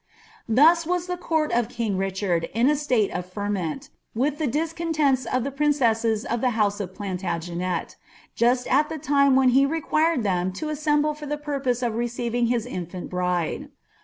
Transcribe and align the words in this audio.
'Thus 0.49 0.87
was 0.87 1.05
the 1.05 1.15
court 1.15 1.51
of 1.51 1.69
king 1.69 1.95
Rtdk 1.95 2.27
ard 2.27 2.49
in 2.55 2.71
a 2.71 2.75
state 2.75 3.11
of 3.11 3.23
ferment, 3.23 3.91
wiih 4.17 4.35
the 4.35 4.47
discontents 4.47 5.25
of 5.27 5.43
the 5.43 5.51
princeMea 5.51 6.25
nf 6.27 6.41
A) 6.41 6.49
house 6.49 6.79
of 6.79 6.95
Plaitiagenet, 6.95 7.97
just 8.33 8.67
ai 8.67 8.81
the 8.89 8.97
tune 8.97 9.35
when 9.35 9.49
he 9.49 9.63
required 9.67 10.21
tii^m 10.23 10.55
to 10.55 10.65
asMm 10.73 11.03
ble 11.03 11.13
for 11.13 11.27
the 11.27 11.37
purpose 11.37 11.83
of 11.83 11.93
receiving 11.93 12.47
his 12.47 12.65
infant 12.65 13.11
bride. 13.11 13.69